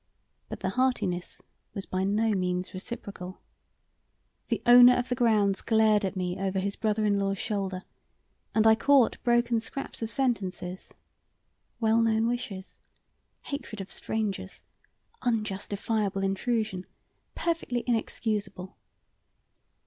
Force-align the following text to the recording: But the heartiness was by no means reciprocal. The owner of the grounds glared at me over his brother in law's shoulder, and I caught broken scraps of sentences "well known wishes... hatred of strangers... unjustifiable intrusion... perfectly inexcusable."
But 0.49 0.61
the 0.61 0.69
heartiness 0.71 1.43
was 1.75 1.85
by 1.85 2.03
no 2.05 2.31
means 2.31 2.73
reciprocal. 2.73 3.37
The 4.47 4.63
owner 4.65 4.95
of 4.95 5.09
the 5.09 5.13
grounds 5.15 5.61
glared 5.61 6.03
at 6.03 6.15
me 6.15 6.39
over 6.39 6.57
his 6.57 6.75
brother 6.75 7.05
in 7.05 7.19
law's 7.19 7.37
shoulder, 7.37 7.83
and 8.55 8.65
I 8.65 8.73
caught 8.73 9.21
broken 9.21 9.59
scraps 9.59 10.01
of 10.01 10.09
sentences 10.09 10.91
"well 11.79 12.01
known 12.01 12.25
wishes... 12.25 12.79
hatred 13.43 13.79
of 13.79 13.91
strangers... 13.91 14.63
unjustifiable 15.21 16.23
intrusion... 16.23 16.87
perfectly 17.35 17.83
inexcusable." 17.85 18.75